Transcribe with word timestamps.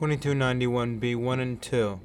2291B 0.00 1.16
1 1.16 1.40
and 1.40 1.60
2. 1.60 2.00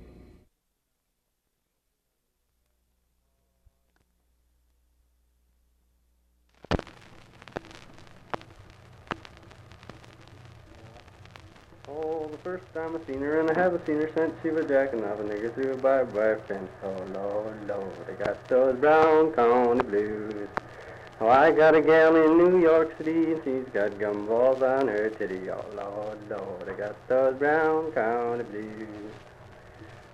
Oh, 11.87 12.27
the 12.31 12.37
first 12.39 12.63
time 12.73 12.95
I 12.95 13.05
seen 13.05 13.21
her, 13.21 13.41
and 13.41 13.51
I 13.51 13.53
haven't 13.53 13.85
seen 13.85 13.97
her 13.97 14.09
since 14.15 14.33
she 14.41 14.49
was 14.49 14.65
jacking 14.65 15.03
off 15.03 15.19
a 15.19 15.23
nigga 15.23 15.53
through 15.53 15.73
a 15.73 15.75
wire 15.75 16.41
fence. 16.47 16.71
Oh, 16.83 16.95
Lord, 17.13 17.67
Lord, 17.67 17.93
I 18.09 18.13
got 18.23 18.49
those 18.49 18.75
brown 18.77 19.33
county 19.33 19.83
blues. 19.83 20.47
Oh, 21.23 21.29
I 21.29 21.51
got 21.51 21.73
a 21.73 21.79
gal 21.79 22.17
in 22.17 22.37
New 22.37 22.59
York 22.59 22.97
City, 22.97 23.31
and 23.31 23.41
she's 23.45 23.73
got 23.73 23.91
gumballs 23.91 24.61
on 24.61 24.89
her 24.89 25.09
titty. 25.09 25.49
Oh, 25.49 25.63
Lord, 25.73 26.17
Lord, 26.29 26.67
I 26.67 26.73
got 26.73 27.07
those 27.07 27.35
brown 27.35 27.93
county 27.93 28.43
blues. 28.43 29.13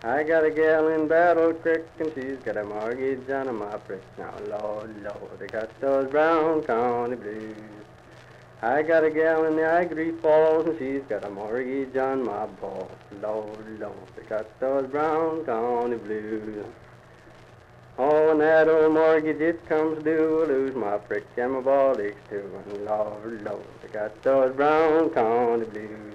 I 0.03 0.21
got 0.21 0.45
a 0.45 0.51
gal 0.51 0.87
in 0.89 1.07
Battle 1.07 1.51
Creek, 1.55 1.81
and 1.97 2.11
she's 2.13 2.37
got 2.45 2.57
a 2.57 2.63
mortgage 2.63 3.27
on 3.27 3.55
my 3.55 3.75
brick. 3.77 4.03
Now, 4.19 4.35
Lord, 4.49 5.01
Lord, 5.01 5.41
I 5.41 5.47
got 5.47 5.81
those 5.81 6.11
brown 6.11 6.61
county 6.61 7.15
blues. 7.15 7.57
I 8.61 8.83
got 8.83 9.03
a 9.03 9.09
gal 9.09 9.45
in 9.45 9.55
the 9.55 9.67
Ivory 9.67 10.11
Falls, 10.11 10.67
and 10.67 10.77
she's 10.77 11.01
got 11.09 11.25
a 11.25 11.29
mortgage 11.31 11.97
on 11.97 12.23
my 12.23 12.45
balls. 12.45 12.91
Lord, 13.19 13.79
Lord, 13.79 13.95
I 14.15 14.29
got 14.29 14.59
those 14.59 14.85
brown 14.85 15.43
county 15.43 15.97
blues. 15.97 16.67
When 18.29 18.37
that 18.37 18.67
old 18.67 18.93
mortgage 18.93 19.41
it 19.41 19.67
comes 19.67 20.03
due, 20.03 20.43
I 20.43 20.45
lose 20.45 20.75
my 20.75 20.99
prick 20.99 21.25
and 21.35 21.51
my 21.51 21.61
ball 21.61 21.99
aches 21.99 22.21
too. 22.29 22.47
And 22.63 22.85
Lord, 22.85 23.43
Lord, 23.43 23.65
I 23.83 23.87
got 23.87 24.23
those 24.23 24.55
brown 24.55 25.09
county 25.09 25.65
blues. 25.65 26.13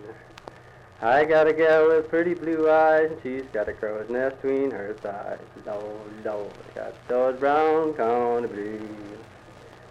I 1.02 1.24
got 1.24 1.48
a 1.48 1.52
gal 1.52 1.88
with 1.88 2.09
pretty 2.09 2.34
blue 2.34 2.70
eyes, 2.70 3.10
and 3.10 3.18
she's 3.20 3.42
got 3.52 3.68
a 3.68 3.73
crow's 3.73 4.09
nest 4.09 4.40
between 4.40 4.70
her 4.70 4.95
thighs. 5.02 5.40
Lord, 5.66 6.24
Lord, 6.24 6.52
I 6.70 6.74
got 6.79 7.09
those 7.09 7.40
brown 7.40 7.95
county 7.95 8.46
blues. 8.46 9.18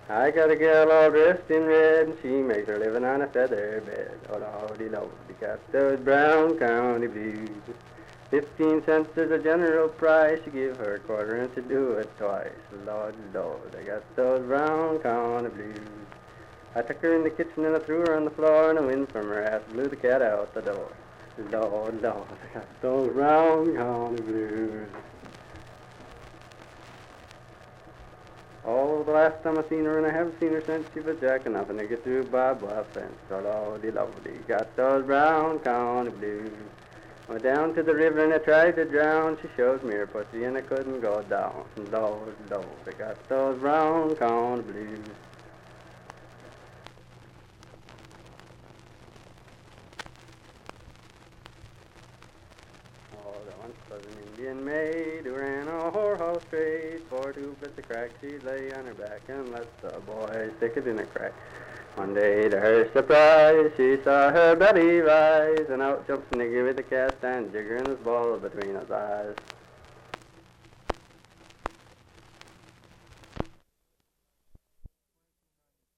I 0.09 0.31
got 0.31 0.49
a 0.49 0.55
gal 0.55 0.93
all 0.93 1.11
dressed 1.11 1.51
in 1.51 1.65
red, 1.65 2.07
and 2.07 2.17
she 2.21 2.29
makes 2.29 2.67
her 2.67 2.79
living 2.79 3.03
on 3.03 3.23
a 3.23 3.27
feather 3.27 3.83
bed. 3.85 4.17
Oh, 4.29 4.37
lordy, 4.37 4.87
lord, 4.87 5.11
I 5.27 5.45
got 5.45 5.71
those 5.73 5.99
brown 5.99 6.57
county 6.57 7.07
blues. 7.07 7.49
Fifteen 8.33 8.83
cents 8.83 9.15
is 9.15 9.29
the 9.29 9.37
general 9.37 9.87
price. 9.87 10.39
You 10.43 10.51
give 10.51 10.77
her 10.77 10.95
a 10.95 10.99
quarter 11.01 11.35
and 11.35 11.53
to 11.53 11.61
do 11.61 11.91
it 11.91 12.09
twice. 12.17 12.49
Lord, 12.83 13.13
Lord, 13.31 13.75
I 13.79 13.83
got 13.83 14.15
those 14.15 14.41
brown 14.47 14.97
county 15.01 15.49
blues. 15.49 15.77
I 16.73 16.81
took 16.81 16.99
her 17.03 17.15
in 17.15 17.23
the 17.23 17.29
kitchen 17.29 17.63
and 17.63 17.75
I 17.75 17.79
threw 17.79 17.99
her 17.99 18.15
on 18.15 18.25
the 18.25 18.31
floor, 18.31 18.71
and 18.71 18.79
the 18.79 18.81
wind 18.81 19.09
from 19.09 19.27
her 19.27 19.43
ass 19.43 19.61
blew 19.71 19.87
the 19.87 19.95
cat 19.95 20.23
out 20.23 20.51
the 20.55 20.63
door. 20.63 20.91
Lord, 21.51 22.01
Lord, 22.01 22.01
I 22.01 22.53
got 22.55 22.81
those 22.81 23.13
brown 23.13 23.75
county 23.75 24.21
blues. 24.23 24.87
Oh, 28.65 29.03
the 29.03 29.11
last 29.11 29.43
time 29.43 29.59
I 29.59 29.69
seen 29.69 29.85
her, 29.85 29.99
and 29.99 30.07
I 30.07 30.11
haven't 30.11 30.39
seen 30.39 30.53
her 30.53 30.63
since 30.65 30.87
she 30.95 31.01
was 31.01 31.19
jacking 31.21 31.55
up, 31.55 31.69
and 31.69 31.79
I 31.79 31.85
get 31.85 32.03
through 32.03 32.21
a 32.21 32.23
barbed 32.23 32.63
wire 32.63 32.83
fence. 32.95 33.13
Oh, 33.29 33.41
lordy, 33.41 33.91
lordy, 33.91 34.39
got 34.47 34.75
those 34.75 35.05
brown 35.05 35.59
county 35.59 36.09
blues. 36.09 36.51
Went 37.27 37.43
down 37.43 37.73
to 37.75 37.83
the 37.83 37.95
river 37.95 38.23
and 38.23 38.33
I 38.33 38.37
tried 38.37 38.75
to 38.75 38.85
drown. 38.85 39.37
She 39.41 39.47
showed 39.55 39.83
me 39.83 39.93
her 39.93 40.05
pussy 40.05 40.43
and 40.43 40.57
I 40.57 40.61
couldn't 40.61 40.99
go 40.99 41.21
down. 41.23 41.63
Lord, 41.91 42.35
Lord, 42.49 42.65
I 42.85 42.91
got 42.91 43.29
those 43.29 43.59
brown 43.59 44.15
county 44.17 44.61
blues. 44.63 44.99
Oh, 53.15 53.42
once 53.61 53.75
was 53.89 54.01
an 54.05 54.17
Indian 54.31 54.65
maid 54.65 55.25
who 55.25 55.35
ran 55.35 55.67
a 55.67 55.91
whorehouse 55.91 56.47
trade. 56.49 57.01
For 57.09 57.33
two 57.33 57.55
bits 57.59 57.77
of 57.77 57.87
crack 57.87 58.11
she'd 58.21 58.43
lay 58.43 58.71
on 58.73 58.85
her 58.85 58.93
back 58.93 59.21
and 59.27 59.51
let 59.51 59.67
the 59.81 59.99
boy 60.01 60.49
stick 60.57 60.73
it 60.77 60.87
in 60.87 60.99
a 60.99 61.05
crack. 61.05 61.33
One 61.95 62.13
day 62.13 62.49
to 62.49 62.59
her 62.59 62.91
surprise, 62.91 63.71
she 63.77 63.97
saw 64.03 64.31
her 64.31 64.55
belly 64.55 64.99
rise, 64.99 65.69
and 65.69 65.81
out 65.81 66.07
jumps 66.07 66.27
Nigger 66.31 66.65
with 66.65 66.79
a 66.79 66.83
cast 66.83 67.23
and 67.23 67.51
jigger 67.51 67.77
in 67.77 67.85
his 67.85 67.99
ball 67.99 68.37
between 68.37 68.75
his 68.75 68.89
eyes. 68.89 69.35